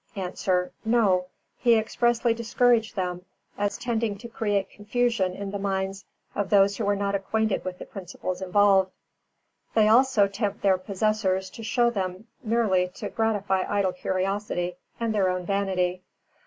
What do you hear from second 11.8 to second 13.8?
them merely to gratify